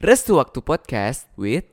[0.00, 1.68] Restu Waktu Podcast with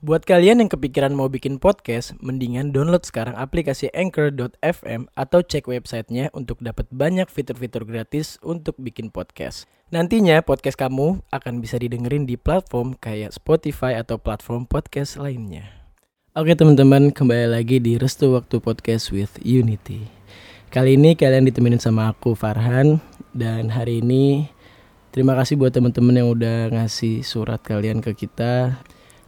[0.00, 6.32] Buat kalian yang kepikiran mau bikin podcast, mendingan download sekarang aplikasi Anchor.fm atau cek websitenya
[6.32, 9.68] untuk dapat banyak fitur-fitur gratis untuk bikin podcast.
[9.92, 15.68] Nantinya podcast kamu akan bisa didengerin di platform kayak Spotify atau platform podcast lainnya.
[16.32, 20.19] Oke teman-teman, kembali lagi di Restu Waktu Podcast with Unity.
[20.70, 23.02] Kali ini kalian ditemenin sama aku Farhan
[23.34, 24.46] dan hari ini
[25.10, 28.78] terima kasih buat teman-teman yang udah ngasih surat kalian ke kita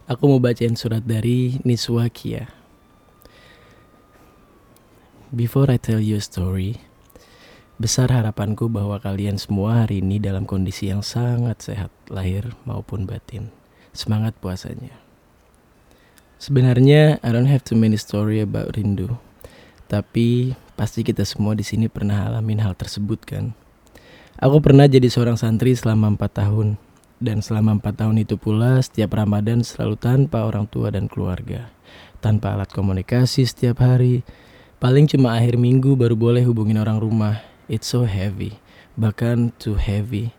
[0.03, 2.51] Aku mau bacain surat dari Niswa Kia.
[5.31, 6.75] Before I tell you a story,
[7.79, 13.47] besar harapanku bahwa kalian semua hari ini dalam kondisi yang sangat sehat, lahir maupun batin.
[13.95, 14.91] Semangat puasanya.
[16.35, 19.15] Sebenarnya I don't have too many story about rindu.
[19.87, 23.53] Tapi pasti kita semua di sini pernah alamin hal tersebut kan.
[24.41, 26.67] Aku pernah jadi seorang santri selama 4 tahun
[27.23, 31.71] dan selama empat tahun itu pula setiap Ramadan selalu tanpa orang tua dan keluarga.
[32.19, 34.27] Tanpa alat komunikasi setiap hari.
[34.83, 37.39] Paling cuma akhir minggu baru boleh hubungin orang rumah.
[37.71, 38.59] It's so heavy.
[38.99, 40.35] Bahkan too heavy.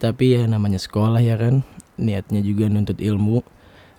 [0.00, 1.68] Tapi ya namanya sekolah ya kan.
[2.00, 3.44] Niatnya juga nuntut ilmu.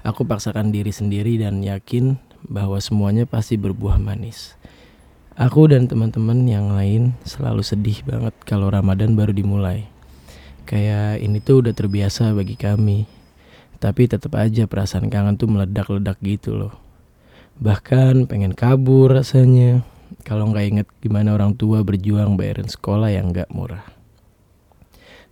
[0.02, 2.18] Aku paksakan diri sendiri dan yakin
[2.50, 4.58] bahwa semuanya pasti berbuah manis.
[5.34, 9.90] Aku dan teman-teman yang lain selalu sedih banget kalau Ramadan baru dimulai.
[10.70, 13.09] Kayak ini tuh udah terbiasa bagi kami.
[13.81, 16.78] Tapi tetap aja perasaan kangen tuh meledak-ledak gitu loh.
[17.58, 19.81] Bahkan pengen kabur rasanya.
[20.22, 23.90] Kalau nggak inget gimana orang tua berjuang bayarin sekolah yang nggak murah.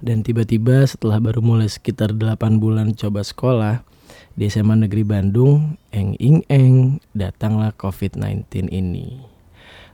[0.02, 3.86] Dan tiba-tiba setelah baru mulai sekitar 8 bulan coba sekolah
[4.33, 9.31] di SMA Negeri Bandung, eng ing eng, datanglah COVID-19 ini.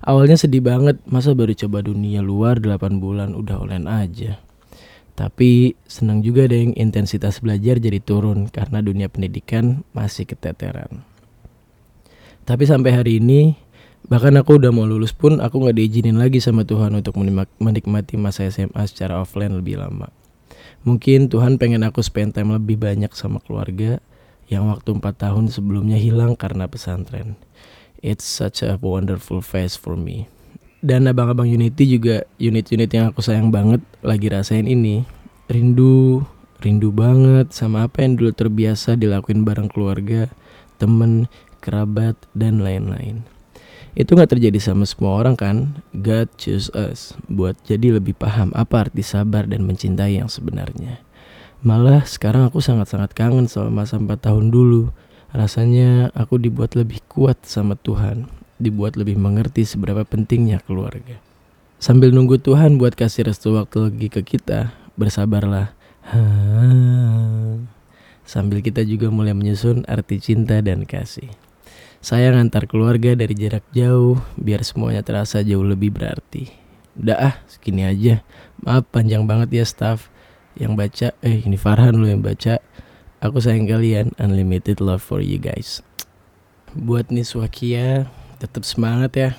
[0.05, 4.37] Awalnya sedih banget, masa baru coba dunia luar 8 bulan udah online aja.
[5.17, 11.01] Tapi senang juga deh intensitas belajar jadi turun karena dunia pendidikan masih keteteran.
[12.45, 13.57] Tapi sampai hari ini
[14.05, 17.17] bahkan aku udah mau lulus pun aku nggak diizinin lagi sama Tuhan untuk
[17.57, 20.13] menikmati masa SMA secara offline lebih lama.
[20.85, 23.97] Mungkin Tuhan pengen aku spend time lebih banyak sama keluarga
[24.47, 27.35] yang waktu 4 tahun sebelumnya hilang karena pesantren.
[28.05, 30.29] It's such a wonderful phase for me.
[30.85, 35.01] Dan abang-abang Unity juga unit-unit yang aku sayang banget lagi rasain ini.
[35.49, 36.21] Rindu
[36.57, 40.29] rindu banget sama apa yang dulu terbiasa dilakuin bareng keluarga
[40.81, 41.29] temen
[41.61, 43.25] kerabat dan lain-lain.
[43.97, 45.81] Itu nggak terjadi sama semua orang kan?
[45.97, 51.01] God choose us buat jadi lebih paham apa arti sabar dan mencintai yang sebenarnya.
[51.65, 54.93] Malah sekarang aku sangat-sangat kangen sama masa 4 tahun dulu
[55.35, 58.27] rasanya aku dibuat lebih kuat sama Tuhan
[58.57, 61.21] dibuat lebih mengerti seberapa pentingnya keluarga.
[61.77, 65.77] Sambil nunggu Tuhan buat kasih restu waktu lagi ke kita, bersabarlah.
[68.25, 71.29] Sambil kita juga mulai menyusun arti cinta dan kasih.
[72.01, 76.49] Saya ngantar keluarga dari jarak jauh biar semuanya terasa jauh lebih berarti.
[76.97, 78.25] Udah ah, segini aja.
[78.65, 80.09] Maaf panjang banget ya staff
[80.57, 81.13] yang baca.
[81.21, 82.57] Eh, ini Farhan lo yang baca.
[83.21, 84.13] Aku sayang kalian.
[84.21, 85.81] Unlimited love for you guys.
[86.77, 88.05] Buat Niswakia,
[88.37, 89.29] tetap semangat ya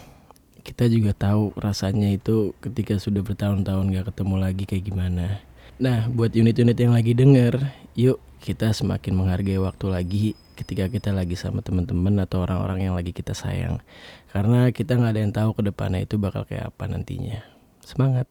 [0.68, 5.40] kita juga tahu rasanya itu ketika sudah bertahun-tahun gak ketemu lagi kayak gimana
[5.80, 10.26] nah buat unit-unit yang lagi denger yuk kita semakin menghargai waktu lagi
[10.60, 13.80] ketika kita lagi sama teman-teman atau orang-orang yang lagi kita sayang
[14.28, 17.40] karena kita nggak ada yang tahu ke depannya itu bakal kayak apa nantinya
[17.80, 18.28] semangat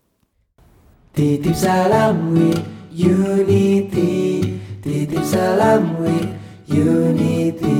[1.17, 2.61] titip salam with
[2.93, 4.45] unity
[4.85, 6.29] titip salam with
[6.69, 7.73] unity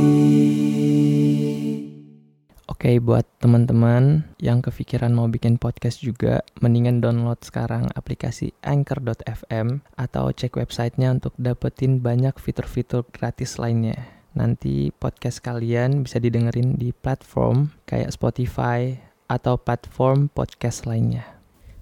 [2.65, 10.33] Oke, buat teman-teman yang kepikiran mau bikin podcast juga, mendingan download sekarang aplikasi Anchor.fm atau
[10.33, 14.01] cek websitenya untuk dapetin banyak fitur-fitur gratis lainnya.
[14.33, 18.97] Nanti podcast kalian bisa didengerin di platform kayak Spotify
[19.29, 21.36] atau platform podcast lainnya.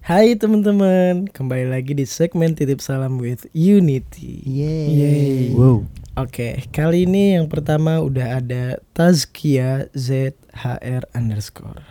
[0.05, 4.38] Hai teman-teman, kembali lagi di segmen titip salam with Unity.
[4.45, 4.85] Yeay.
[4.94, 5.45] Yeay.
[5.57, 5.89] Wow.
[6.13, 11.81] Oke, kali ini yang pertama udah ada Tazkia ZHR underscore.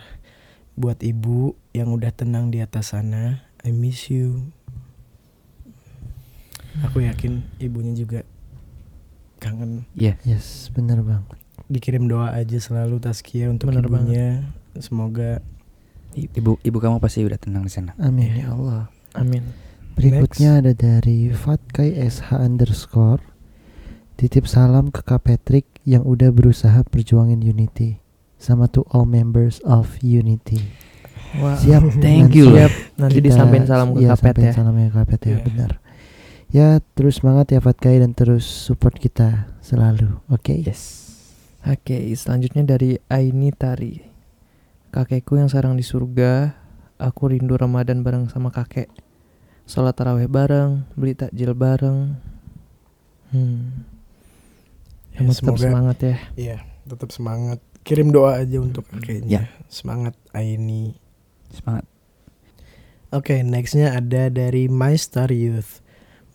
[0.79, 4.47] Buat ibu yang udah tenang di atas sana, I miss you.
[6.87, 8.23] Aku yakin ibunya juga
[9.43, 9.91] kangen.
[9.91, 10.15] Iya.
[10.23, 11.27] Yes, bener bang.
[11.67, 14.47] Dikirim doa aja selalu Tazkia untuk Bener ibunya.
[14.79, 15.43] Semoga
[16.15, 17.91] Ibu ibu kamu pasti udah tenang di sana.
[17.99, 18.87] Amin ya Allah.
[19.13, 19.43] Amin.
[19.95, 23.19] Berikutnya ada dari Fatkai SH underscore.
[24.15, 27.99] Titip salam ke Kak Patrick yang udah berusaha perjuangin Unity.
[28.35, 30.59] Sama to all members of Unity.
[31.35, 31.83] Wah, Siap.
[32.03, 32.47] Thank nanti you.
[32.49, 32.73] Siap.
[32.95, 34.53] Nanti kita- disampaikan salam ke iya, Kapet sampein ya.
[34.55, 35.39] salamnya ke Kapet ya, Iya.
[35.43, 35.71] benar.
[36.47, 40.15] Ya, terus semangat ya Fatkai dan terus support kita selalu.
[40.31, 40.55] Oke.
[40.55, 41.03] Yes.
[41.65, 44.14] Oke, selanjutnya dari Aini Tari.
[44.95, 46.55] Kakekku yang sekarang di surga,
[46.95, 48.87] aku rindu Ramadan bareng sama kakek.
[49.67, 52.15] Sholat taraweh bareng, beli takjil bareng.
[53.35, 53.83] Hmm.
[55.11, 56.17] Ya, Kamu tetap semoga semangat ya.
[56.39, 56.57] Iya,
[56.87, 57.59] tetap semangat.
[57.83, 58.91] Kirim doa aja untuk Ya.
[58.95, 59.41] kakeknya.
[59.67, 60.95] Semangat Aini.
[61.51, 61.83] Semangat.
[63.11, 65.83] Oke, nextnya ada dari My Star Youth.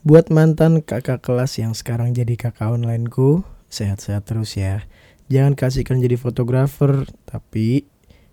[0.05, 3.41] Buat mantan kakak kelas yang sekarang jadi kakak onlineku,
[3.73, 4.85] sehat-sehat terus ya.
[5.33, 7.89] Jangan kasihkan jadi fotografer, tapi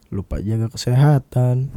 [0.09, 1.71] lupa jaga kesehatan.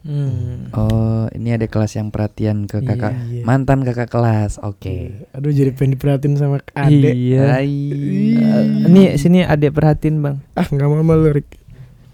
[0.00, 0.70] Hmm.
[0.70, 3.42] Oh, ini ada kelas yang perhatian ke kakak Iya.
[3.42, 4.62] mantan kakak kelas.
[4.62, 5.26] Oke.
[5.34, 7.10] Aduh, jadi pengen diperhatiin sama adek.
[7.10, 7.42] Iya.
[7.50, 7.66] Hai.
[7.66, 10.38] Eh, Ini sini adek perhatiin bang.
[10.54, 11.58] Ah, nggak mau malu, Rick.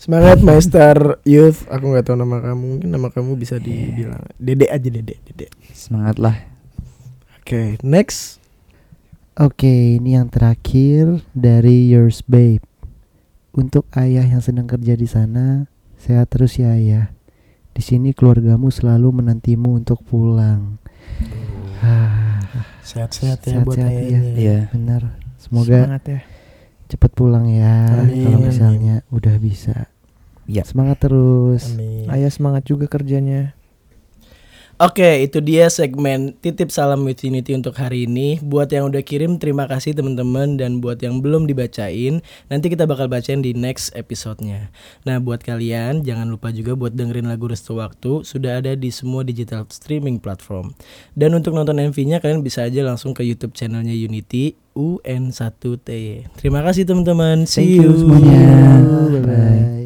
[0.00, 1.68] Semangat My Star Youth.
[1.68, 2.64] Aku nggak tahu nama kamu.
[2.66, 5.52] Mungkin nama kamu bisa dibilang Dede aja, Dede, Dede.
[5.70, 6.34] Semangat lah.
[7.38, 8.40] Oke, next.
[9.36, 12.64] Oke, ini yang terakhir dari Yours Babe.
[13.52, 15.68] Untuk ayah yang sedang kerja di sana,
[16.00, 17.12] sehat terus ya ayah.
[17.72, 20.80] Di sini keluargamu selalu menantimu untuk pulang.
[21.80, 22.40] Ah,
[22.80, 24.18] Sehat-sehat ya buat Sehat-sehat ya.
[24.20, 24.32] ayahnya.
[24.36, 24.58] Iya.
[24.72, 25.02] benar.
[25.36, 26.20] Semoga Semangat ya.
[26.88, 27.76] cepat pulang ya.
[28.04, 28.48] Amin, Kalau amin.
[28.48, 29.88] misalnya udah bisa.
[30.48, 30.62] Iya.
[30.64, 31.72] Semangat terus.
[31.72, 32.08] Amin.
[32.08, 33.52] Ayah semangat juga kerjanya.
[34.82, 38.42] Oke, itu dia segmen titip salam with Unity untuk hari ini.
[38.42, 40.58] Buat yang udah kirim, terima kasih teman-teman.
[40.58, 42.18] Dan buat yang belum dibacain,
[42.50, 44.74] nanti kita bakal bacain di next episode-nya.
[45.06, 48.26] Nah, buat kalian, jangan lupa juga buat dengerin lagu Restu Waktu.
[48.26, 50.74] Sudah ada di semua digital streaming platform.
[51.14, 55.88] Dan untuk nonton MV-nya, kalian bisa aja langsung ke YouTube channelnya Unity, UN1T.
[56.42, 57.46] Terima kasih teman-teman.
[57.46, 58.50] See Thank you semuanya.
[59.14, 59.81] Bye bye.